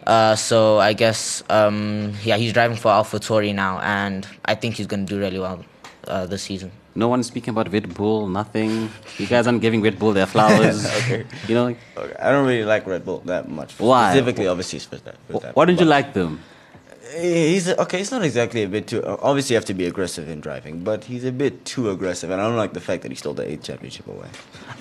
Uh, 0.05 0.35
so 0.35 0.79
I 0.79 0.93
guess 0.93 1.43
um, 1.50 2.13
yeah, 2.24 2.38
he's 2.38 2.53
driving 2.53 2.77
for 2.77 2.89
AlphaTauri 2.91 3.53
now, 3.55 3.79
and 3.79 4.27
I 4.45 4.55
think 4.55 4.75
he's 4.75 4.88
going 4.88 5.05
to 5.05 5.13
do 5.15 5.19
really 5.19 5.39
well 5.39 5.65
uh, 6.07 6.25
this 6.27 6.43
season. 6.43 6.71
No 6.97 7.07
one's 7.09 7.27
speaking 7.27 7.50
about 7.51 7.71
Red 7.74 7.93
Bull, 7.93 8.27
nothing. 8.27 8.89
You 9.17 9.27
guys 9.27 9.47
aren't 9.47 9.62
giving 9.62 9.81
Red 9.81 10.00
Bull 10.00 10.13
their 10.13 10.27
flowers. 10.27 10.85
Okay. 11.00 11.25
You 11.47 11.55
know, 11.55 11.75
Okay, 11.97 12.15
I 12.19 12.31
don't 12.31 12.47
really 12.47 12.63
like 12.63 12.88
Red 12.88 13.03
Bull 13.03 13.19
that 13.25 13.50
much. 13.50 13.74
Why? 13.79 14.12
Specifically, 14.12 14.47
obviously, 14.47 14.79
for 14.79 14.95
that. 14.97 15.15
for 15.29 15.39
that, 15.41 15.55
why 15.55 15.65
don't 15.65 15.79
you 15.79 15.85
like 15.85 16.13
them? 16.13 16.39
He's 17.17 17.69
okay. 17.69 18.00
He's 18.00 18.12
not 18.12 18.24
exactly 18.24 18.63
a 18.63 18.67
bit 18.67 18.88
too. 18.88 19.03
Obviously, 19.05 19.53
you 19.53 19.57
have 19.57 19.65
to 19.65 19.74
be 19.74 19.85
aggressive 19.85 20.27
in 20.27 20.39
driving, 20.41 20.83
but 20.83 21.03
he's 21.03 21.24
a 21.24 21.31
bit 21.31 21.63
too 21.65 21.89
aggressive, 21.89 22.29
and 22.31 22.41
I 22.41 22.45
don't 22.47 22.57
like 22.57 22.74
the 22.74 22.79
fact 22.81 23.03
that 23.03 23.12
he 23.12 23.15
stole 23.15 23.33
the 23.33 23.47
eighth 23.50 23.63
championship 23.63 24.07
away. 24.07 24.27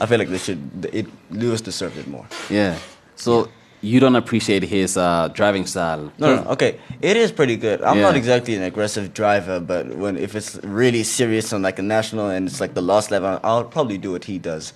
I 0.01 0.07
feel 0.07 0.19
like 0.19 0.29
they 0.29 0.39
should. 0.39 0.89
It 0.93 1.07
Lewis 1.31 1.61
deserved 1.61 1.97
it 1.99 2.07
more. 2.09 2.27
Yeah. 2.49 2.79
So 3.17 3.51
you 3.85 4.01
don't 4.01 4.17
appreciate 4.17 4.63
his 4.63 4.97
uh, 4.97 5.29
driving 5.29 5.67
style. 5.67 6.11
No, 6.19 6.37
no, 6.37 6.51
okay. 6.51 6.81
It 7.03 7.17
is 7.17 7.31
pretty 7.31 7.57
good. 7.57 7.83
I'm 7.83 8.01
not 8.01 8.17
exactly 8.17 8.55
an 8.55 8.63
aggressive 8.63 9.13
driver, 9.13 9.61
but 9.61 9.87
when 9.97 10.17
if 10.17 10.35
it's 10.35 10.57
really 10.65 11.05
serious 11.05 11.53
on 11.53 11.63
like 11.63 11.79
a 11.79 11.83
national 11.83 12.31
and 12.31 12.49
it's 12.49 12.61
like 12.61 12.75
the 12.75 12.83
last 12.83 13.11
level, 13.11 13.39
I'll 13.45 13.65
probably 13.65 13.99
do 13.99 14.13
what 14.13 14.25
he 14.25 14.39
does. 14.39 14.73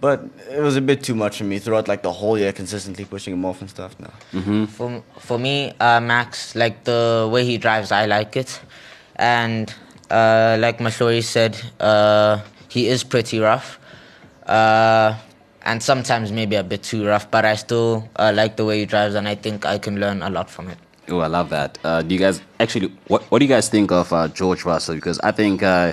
But 0.00 0.24
it 0.50 0.60
was 0.60 0.76
a 0.76 0.82
bit 0.82 1.02
too 1.02 1.14
much 1.14 1.38
for 1.38 1.44
me 1.44 1.58
throughout 1.58 1.88
like 1.88 2.02
the 2.02 2.12
whole 2.12 2.38
year, 2.38 2.52
consistently 2.52 3.06
pushing 3.06 3.32
him 3.32 3.44
off 3.44 3.62
and 3.62 3.70
stuff. 3.70 3.96
No. 3.98 4.66
For 4.66 5.02
for 5.18 5.38
me, 5.38 5.72
uh, 5.80 6.00
Max, 6.00 6.54
like 6.54 6.84
the 6.84 7.26
way 7.32 7.44
he 7.44 7.56
drives, 7.56 7.90
I 7.90 8.04
like 8.04 8.36
it, 8.36 8.60
and 9.16 9.72
uh, 10.10 10.58
like 10.60 10.78
Mahlori 10.78 11.22
said, 11.22 11.56
uh, 11.80 12.40
he 12.68 12.88
is 12.88 13.04
pretty 13.04 13.38
rough, 13.38 13.78
uh, 14.46 15.14
and 15.64 15.82
sometimes 15.82 16.30
maybe 16.30 16.56
a 16.56 16.62
bit 16.62 16.82
too 16.82 17.06
rough. 17.06 17.30
But 17.30 17.44
I 17.44 17.56
still 17.56 18.08
uh, 18.16 18.32
like 18.34 18.56
the 18.56 18.64
way 18.64 18.80
he 18.80 18.86
drives, 18.86 19.14
and 19.14 19.26
I 19.26 19.34
think 19.34 19.66
I 19.66 19.78
can 19.78 19.98
learn 19.98 20.22
a 20.22 20.30
lot 20.30 20.48
from 20.48 20.68
it. 20.68 20.78
Oh, 21.08 21.18
I 21.18 21.26
love 21.26 21.50
that. 21.50 21.78
Uh, 21.84 22.02
do 22.02 22.14
you 22.14 22.20
guys 22.20 22.40
actually? 22.60 22.92
What 23.08 23.22
What 23.30 23.38
do 23.40 23.44
you 23.44 23.48
guys 23.48 23.68
think 23.68 23.90
of 23.90 24.12
uh, 24.12 24.28
George 24.28 24.64
Russell? 24.64 24.94
Because 24.94 25.18
I 25.20 25.32
think, 25.32 25.62
uh, 25.62 25.92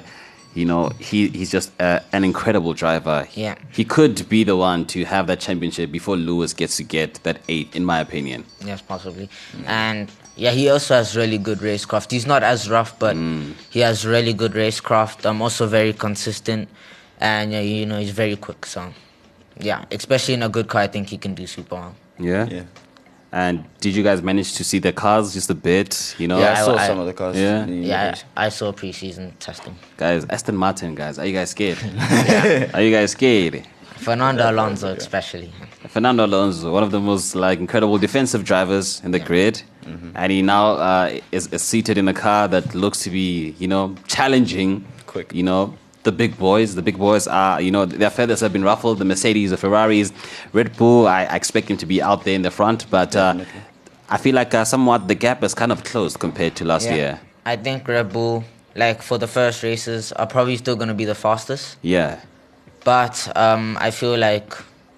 you 0.53 0.65
know, 0.65 0.89
he 0.99 1.27
he's 1.29 1.51
just 1.51 1.71
uh, 1.81 1.99
an 2.13 2.23
incredible 2.23 2.73
driver. 2.73 3.27
Yeah. 3.33 3.55
He 3.71 3.83
could 3.83 4.27
be 4.29 4.43
the 4.43 4.55
one 4.55 4.85
to 4.87 5.03
have 5.05 5.27
that 5.27 5.39
championship 5.39 5.91
before 5.91 6.15
Lewis 6.15 6.53
gets 6.53 6.77
to 6.77 6.83
get 6.83 7.15
that 7.23 7.41
eight, 7.49 7.75
in 7.75 7.83
my 7.83 7.99
opinion. 7.99 8.45
Yes, 8.63 8.81
possibly. 8.81 9.29
And 9.65 10.09
yeah, 10.37 10.51
he 10.51 10.69
also 10.69 10.95
has 10.95 11.15
really 11.17 11.37
good 11.37 11.59
racecraft. 11.59 12.11
He's 12.11 12.25
not 12.25 12.41
as 12.43 12.69
rough, 12.69 12.97
but 12.97 13.15
he 13.69 13.81
has 13.81 14.05
really 14.05 14.33
good 14.33 14.53
racecraft. 14.53 15.25
I'm 15.29 15.41
also 15.41 15.67
very 15.67 15.91
consistent, 15.91 16.69
and 17.19 17.51
yeah, 17.51 17.59
you 17.59 17.85
know 17.85 17.99
he's 17.99 18.11
very 18.11 18.37
quick. 18.37 18.65
So 18.65 18.93
yeah, 19.59 19.85
especially 19.91 20.33
in 20.35 20.43
a 20.43 20.49
good 20.49 20.67
car, 20.67 20.81
I 20.81 20.87
think 20.87 21.09
he 21.09 21.17
can 21.17 21.33
do 21.35 21.45
super 21.47 21.75
well. 21.75 21.95
Yeah. 22.19 22.47
Yeah. 22.49 22.63
And 23.33 23.63
did 23.79 23.95
you 23.95 24.03
guys 24.03 24.21
manage 24.21 24.55
to 24.55 24.63
see 24.65 24.79
the 24.79 24.91
cars 24.91 25.33
just 25.33 25.49
a 25.49 25.55
bit? 25.55 26.15
You 26.17 26.27
know, 26.27 26.39
Yeah, 26.39 26.49
I 26.49 26.61
I- 26.61 26.65
saw 26.65 26.75
I- 26.75 26.87
some 26.87 26.99
of 26.99 27.05
the 27.05 27.13
cars. 27.13 27.37
Yeah. 27.37 27.65
Yeah, 27.65 28.09
race. 28.09 28.23
I 28.35 28.49
saw 28.49 28.71
preseason 28.73 29.31
testing. 29.39 29.75
guys, 29.97 30.25
Aston 30.29 30.55
Martin, 30.57 30.95
guys, 30.95 31.17
are 31.17 31.25
you 31.25 31.33
guys 31.33 31.49
scared? 31.51 31.77
Are 32.73 32.81
you 32.81 32.91
guys 32.91 33.11
scared? 33.11 33.65
Fernando 33.97 34.49
Alonso, 34.49 34.87
especially. 34.95 35.51
Fernando 35.87 36.25
Alonso, 36.25 36.73
one 36.73 36.81
of 36.83 36.89
the 36.91 36.99
most 36.99 37.35
like 37.35 37.59
incredible 37.59 37.97
defensive 37.99 38.43
drivers 38.43 38.99
in 39.05 39.11
the 39.11 39.19
grid, 39.19 39.61
and 40.15 40.31
he 40.31 40.41
now 40.41 40.71
uh, 40.73 41.19
is, 41.31 41.47
is 41.53 41.61
seated 41.61 41.97
in 41.99 42.07
a 42.07 42.13
car 42.13 42.47
that 42.47 42.73
looks 42.75 42.99
to 43.03 43.09
be, 43.11 43.55
you 43.59 43.67
know, 43.67 43.95
challenging. 44.07 44.83
Quick. 45.05 45.31
You 45.33 45.43
know, 45.43 45.75
the 46.03 46.11
big 46.11 46.37
boys. 46.37 46.75
The 46.75 46.81
big 46.81 46.97
boys 46.97 47.27
are, 47.27 47.61
you 47.61 47.71
know, 47.71 47.85
their 47.85 48.09
feathers 48.09 48.39
have 48.39 48.53
been 48.53 48.63
ruffled. 48.63 48.99
The 48.99 49.05
Mercedes, 49.05 49.51
the 49.51 49.57
Ferraris, 49.57 50.11
Red 50.53 50.75
Bull. 50.77 51.07
I, 51.07 51.23
I 51.25 51.35
expect 51.35 51.69
him 51.69 51.77
to 51.77 51.85
be 51.85 52.01
out 52.01 52.23
there 52.23 52.35
in 52.35 52.41
the 52.41 52.51
front, 52.51 52.89
but 52.89 53.15
uh, 53.15 53.45
I 54.09 54.17
feel 54.17 54.35
like 54.35 54.53
uh, 54.53 54.65
somewhat 54.65 55.07
the 55.07 55.15
gap 55.15 55.43
is 55.43 55.53
kind 55.53 55.71
of 55.71 55.83
closed 55.83 56.19
compared 56.19 56.55
to 56.57 56.65
last 56.65 56.89
year. 56.89 57.19
I 57.45 57.55
think 57.55 57.87
Red 57.87 58.11
Bull, 58.11 58.43
like 58.75 59.01
for 59.01 59.17
the 59.17 59.27
first 59.27 59.63
races, 59.63 60.11
are 60.13 60.27
probably 60.27 60.57
still 60.57 60.75
going 60.75 60.89
to 60.89 60.93
be 60.93 61.05
the 61.05 61.15
fastest. 61.15 61.77
Yeah. 61.81 62.19
But 62.83 63.31
um, 63.35 63.77
I 63.79 63.91
feel 63.91 64.17
like 64.17 64.53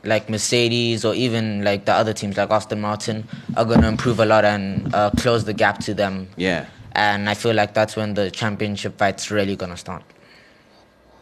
like 0.06 0.30
Mercedes 0.30 1.06
or 1.06 1.14
even 1.16 1.64
like 1.64 1.86
the 1.86 1.94
other 1.94 2.12
teams 2.12 2.36
like 2.36 2.52
Aston 2.52 2.82
Martin 2.82 3.26
are 3.56 3.64
going 3.64 3.82
to 3.82 3.88
improve 3.88 4.20
a 4.20 4.26
lot 4.26 4.44
and 4.44 4.94
uh, 4.94 5.10
close 5.18 5.46
the 5.46 5.54
gap 5.54 5.80
to 5.80 5.94
them. 5.94 6.28
Yeah. 6.36 6.66
And 6.92 7.30
I 7.30 7.34
feel 7.34 7.56
like 7.56 7.74
that's 7.74 7.96
when 7.96 8.14
the 8.14 8.30
championship 8.30 8.98
fight's 8.98 9.32
really 9.32 9.56
going 9.56 9.72
to 9.72 9.78
start. 9.78 10.04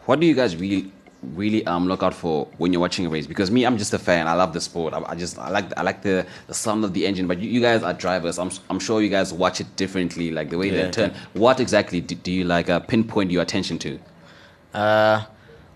What 0.06 0.20
do 0.20 0.26
you 0.26 0.34
guys 0.34 0.56
really, 0.56 0.90
really 1.22 1.64
um 1.66 1.86
look 1.86 2.02
out 2.02 2.12
for 2.14 2.46
when 2.58 2.72
you're 2.72 2.80
watching 2.80 3.06
a 3.06 3.08
race? 3.08 3.26
Because 3.26 3.50
me, 3.50 3.64
I'm 3.64 3.78
just 3.78 3.92
a 3.94 3.98
fan. 3.98 4.26
I 4.26 4.34
love 4.34 4.52
the 4.52 4.60
sport. 4.60 4.94
I, 4.94 5.02
I 5.06 5.14
just 5.14 5.38
I 5.38 5.48
like 5.50 5.66
I 5.76 5.82
like 5.82 6.02
the, 6.02 6.26
the 6.48 6.54
sound 6.54 6.84
of 6.84 6.92
the 6.94 7.06
engine. 7.06 7.26
But 7.26 7.38
you, 7.38 7.48
you 7.48 7.60
guys 7.60 7.82
are 7.82 7.92
drivers. 7.92 8.38
I'm 8.38 8.50
I'm 8.70 8.78
sure 8.80 9.00
you 9.02 9.08
guys 9.08 9.32
watch 9.32 9.60
it 9.60 9.76
differently, 9.76 10.30
like 10.30 10.50
the 10.50 10.58
way 10.58 10.70
Yeah. 10.70 10.84
they 10.86 10.90
turn. 10.90 11.14
What 11.34 11.60
exactly 11.60 12.00
do, 12.00 12.14
do 12.16 12.32
you 12.32 12.44
like 12.44 12.68
uh, 12.68 12.80
pinpoint 12.80 13.30
your 13.30 13.42
attention 13.42 13.78
to? 13.80 13.98
Uh, 14.74 15.24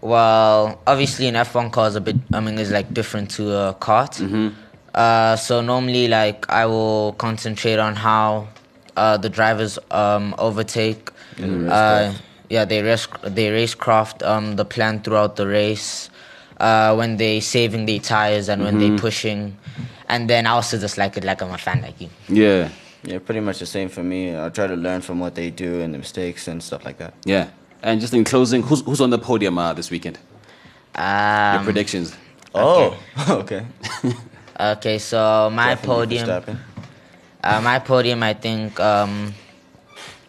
well, 0.01 0.81
obviously 0.87 1.27
an 1.27 1.35
F1 1.35 1.73
car 1.73 1.89
is 1.89 1.97
a 1.97 2.01
bit, 2.01 2.17
I 2.33 2.41
mean, 2.41 2.59
is 2.59 2.71
like 2.71 2.93
different 2.95 3.31
to 3.33 3.53
a 3.53 3.75
kart. 3.75 4.53
Uh, 4.95 5.37
so 5.37 5.61
normally, 5.61 6.09
like, 6.09 6.49
I 6.49 6.65
will 6.67 7.13
concentrate 7.19 7.79
on 7.79 7.95
how 7.97 8.49
uh, 8.97 9.17
the 9.19 9.29
drivers 9.29 9.79
um, 9.91 10.35
overtake. 10.39 11.11
Uh, 11.43 12.15
yeah, 12.49 12.65
they 12.65 12.83
race, 12.83 13.07
they 13.23 13.49
racecraft 13.51 14.27
um, 14.27 14.57
the 14.57 14.65
plan 14.65 15.01
throughout 15.03 15.37
the 15.37 15.47
race. 15.47 16.11
Uh, 16.59 16.95
when 16.95 17.19
they 17.19 17.39
saving 17.39 17.85
their 17.85 17.99
tires 17.99 18.49
and 18.49 18.65
when 18.65 18.79
they 18.79 18.91
pushing, 18.97 19.55
and 20.09 20.31
then 20.31 20.47
I 20.47 20.53
also 20.53 20.79
just 20.79 20.97
like 20.97 21.15
it 21.19 21.23
like 21.25 21.43
I'm 21.43 21.51
a 21.51 21.59
fan 21.59 21.83
like 21.83 22.01
you. 22.01 22.09
Yeah. 22.29 22.71
Yeah, 23.03 23.19
pretty 23.19 23.41
much 23.41 23.59
the 23.59 23.67
same 23.67 23.91
for 23.91 24.03
me. 24.03 24.35
I 24.35 24.49
try 24.49 24.67
to 24.67 24.75
learn 24.75 25.03
from 25.03 25.21
what 25.21 25.35
they 25.35 25.51
do 25.51 25.83
and 25.83 25.93
the 25.93 25.99
mistakes 25.99 26.49
and 26.49 26.63
stuff 26.63 26.85
like 26.87 26.97
that. 26.97 27.13
Yeah. 27.27 27.51
And 27.83 28.01
just 28.01 28.15
in 28.15 28.25
closing, 28.25 28.63
who's 28.63 28.81
who's 28.81 29.01
on 29.03 29.11
the 29.11 29.19
podium 29.19 29.59
uh, 29.59 29.75
this 29.75 29.91
weekend? 29.91 30.19
Your 30.97 31.59
Um, 31.61 31.65
predictions. 31.65 32.17
Oh, 32.55 32.97
okay. 33.29 33.67
okay, 34.59 34.99
so 34.99 35.51
my 35.53 35.75
Definitely 35.75 35.95
podium. 35.95 36.27
Verstappen. 36.27 36.59
Uh, 37.45 37.61
my 37.61 37.79
podium, 37.81 38.23
I 38.23 38.33
think. 38.33 38.81
Um, 38.81 39.35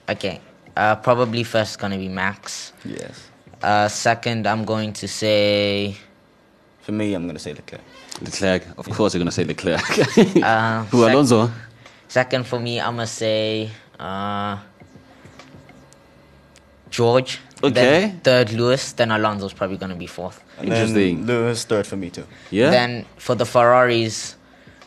okay, 0.10 0.42
uh, 0.78 0.96
probably 0.96 1.44
first 1.44 1.80
gonna 1.80 1.98
be 1.98 2.08
Max. 2.08 2.72
Yes. 2.86 3.30
Uh, 3.62 3.88
second, 3.88 4.46
I'm 4.48 4.64
going 4.66 4.94
to 4.94 5.08
say. 5.08 5.98
For 6.82 6.92
me, 6.92 7.14
I'm 7.16 7.26
gonna 7.28 7.40
say 7.40 7.54
Leclerc. 7.54 7.82
Leclerc. 8.22 8.64
Of 8.78 8.90
course, 8.90 9.14
you're 9.14 9.20
gonna 9.20 9.32
say 9.32 9.44
Leclerc. 9.44 9.82
Uh, 10.44 10.84
Who 10.86 11.04
sec- 11.04 11.12
Alonso? 11.14 11.52
Second 12.08 12.46
for 12.46 12.60
me, 12.60 12.80
I'm 12.80 12.96
gonna 12.96 13.08
say. 13.08 13.70
Uh, 14.00 14.58
George. 16.90 17.40
Okay. 17.64 17.74
Then 17.74 18.20
third, 18.24 18.52
Lewis. 18.54 18.92
Then 18.94 19.12
Alonso's 19.12 19.54
probably 19.54 19.78
gonna 19.78 19.96
be 19.96 20.08
fourth. 20.08 20.44
And 20.60 20.70
Interesting. 20.70 21.26
Then 21.26 21.28
Lewis 21.28 21.66
third 21.66 21.88
for 21.88 21.98
me 21.98 22.10
too. 22.12 22.26
Yeah. 22.52 22.70
Then 22.70 23.06
for 23.18 23.36
the 23.36 23.46
Ferraris, 23.46 24.36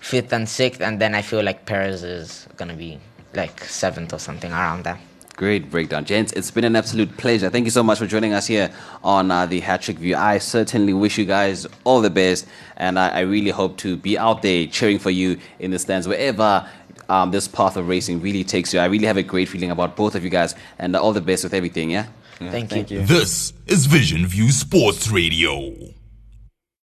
fifth 0.00 0.32
and 0.32 0.48
sixth, 0.48 0.80
and 0.80 1.00
then 1.00 1.14
I 1.14 1.22
feel 1.22 1.42
like 1.42 1.66
Perez 1.66 2.04
is 2.04 2.46
gonna 2.56 2.74
be 2.74 2.98
like 3.34 3.64
seventh 3.64 4.12
or 4.12 4.18
something 4.18 4.52
around 4.52 4.84
there. 4.84 4.98
Great 5.40 5.70
breakdown, 5.70 6.04
gents. 6.04 6.32
It's 6.32 6.50
been 6.50 6.64
an 6.64 6.76
absolute 6.76 7.16
pleasure. 7.16 7.48
Thank 7.48 7.64
you 7.64 7.70
so 7.70 7.82
much 7.82 7.98
for 7.98 8.06
joining 8.06 8.34
us 8.34 8.46
here 8.46 8.70
on 9.02 9.30
uh, 9.30 9.46
the 9.46 9.60
Hat 9.60 9.80
Trick 9.80 9.96
View. 9.96 10.14
I 10.14 10.36
certainly 10.36 10.92
wish 10.92 11.16
you 11.16 11.24
guys 11.24 11.66
all 11.84 12.02
the 12.02 12.10
best, 12.10 12.46
and 12.76 12.98
I, 12.98 13.08
I 13.08 13.20
really 13.20 13.48
hope 13.48 13.78
to 13.78 13.96
be 13.96 14.18
out 14.18 14.42
there 14.42 14.66
cheering 14.66 14.98
for 14.98 15.08
you 15.08 15.38
in 15.58 15.70
the 15.70 15.78
stands 15.78 16.06
wherever 16.06 16.68
um, 17.08 17.30
this 17.30 17.48
path 17.48 17.78
of 17.78 17.88
racing 17.88 18.20
really 18.20 18.44
takes 18.44 18.74
you. 18.74 18.80
I 18.80 18.84
really 18.84 19.06
have 19.06 19.16
a 19.16 19.22
great 19.22 19.48
feeling 19.48 19.70
about 19.70 19.96
both 19.96 20.14
of 20.14 20.22
you 20.24 20.28
guys, 20.28 20.54
and 20.78 20.94
all 20.94 21.14
the 21.14 21.22
best 21.22 21.42
with 21.42 21.54
everything. 21.54 21.90
Yeah. 21.90 22.08
Yeah, 22.38 22.50
Thank 22.50 22.64
you. 22.64 22.76
Thank 22.76 22.90
you. 22.90 23.06
This 23.06 23.54
is 23.66 23.86
Vision 23.86 24.26
View 24.26 24.50
Sports 24.50 25.10
Radio. 25.10 25.74